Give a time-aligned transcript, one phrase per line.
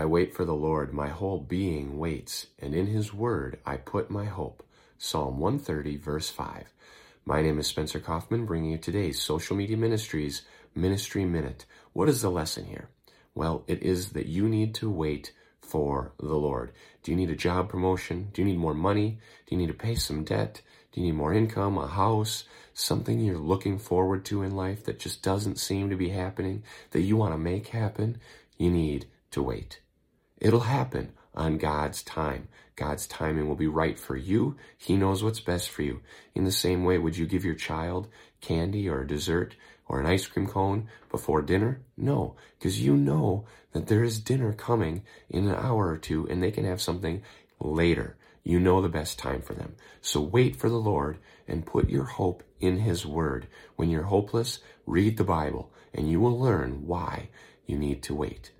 [0.00, 0.94] I wait for the Lord.
[0.94, 4.66] My whole being waits, and in his word I put my hope.
[4.96, 6.72] Psalm 130, verse 5.
[7.26, 10.40] My name is Spencer Coffman, bringing you today's Social Media Ministries
[10.74, 11.66] Ministry Minute.
[11.92, 12.88] What is the lesson here?
[13.34, 16.72] Well, it is that you need to wait for the Lord.
[17.02, 18.30] Do you need a job promotion?
[18.32, 19.18] Do you need more money?
[19.46, 20.62] Do you need to pay some debt?
[20.92, 24.98] Do you need more income, a house, something you're looking forward to in life that
[24.98, 26.62] just doesn't seem to be happening,
[26.92, 28.18] that you want to make happen?
[28.56, 29.80] You need to wait.
[30.40, 32.48] It'll happen on God's time.
[32.74, 34.56] God's timing will be right for you.
[34.78, 36.00] He knows what's best for you.
[36.34, 38.08] In the same way, would you give your child
[38.40, 39.54] candy or a dessert
[39.86, 41.82] or an ice cream cone before dinner?
[41.96, 46.42] No, because you know that there is dinner coming in an hour or two and
[46.42, 47.22] they can have something
[47.60, 48.16] later.
[48.42, 49.74] You know the best time for them.
[50.00, 53.46] So wait for the Lord and put your hope in His Word.
[53.76, 57.28] When you're hopeless, read the Bible and you will learn why
[57.66, 58.52] you need to wait.